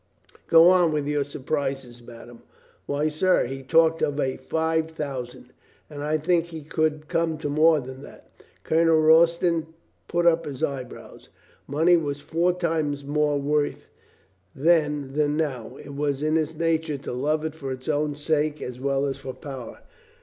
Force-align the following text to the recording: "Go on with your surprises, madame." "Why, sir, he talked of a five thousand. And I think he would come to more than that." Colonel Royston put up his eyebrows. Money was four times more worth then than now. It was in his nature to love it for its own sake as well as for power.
"Go 0.47 0.71
on 0.71 0.91
with 0.91 1.07
your 1.07 1.23
surprises, 1.23 2.01
madame." 2.01 2.41
"Why, 2.87 3.07
sir, 3.07 3.45
he 3.45 3.61
talked 3.61 4.01
of 4.01 4.19
a 4.19 4.35
five 4.35 4.89
thousand. 4.89 5.53
And 5.91 6.03
I 6.03 6.17
think 6.17 6.45
he 6.47 6.65
would 6.75 7.07
come 7.07 7.37
to 7.37 7.49
more 7.49 7.79
than 7.79 8.01
that." 8.01 8.31
Colonel 8.63 8.99
Royston 8.99 9.67
put 10.07 10.25
up 10.25 10.45
his 10.47 10.63
eyebrows. 10.63 11.29
Money 11.67 11.97
was 11.97 12.19
four 12.19 12.51
times 12.51 13.05
more 13.05 13.37
worth 13.39 13.89
then 14.55 15.13
than 15.13 15.37
now. 15.37 15.77
It 15.77 15.93
was 15.93 16.23
in 16.23 16.35
his 16.35 16.55
nature 16.55 16.97
to 16.97 17.13
love 17.13 17.45
it 17.45 17.53
for 17.53 17.71
its 17.71 17.87
own 17.87 18.15
sake 18.15 18.59
as 18.59 18.79
well 18.79 19.05
as 19.05 19.17
for 19.17 19.35
power. 19.35 19.81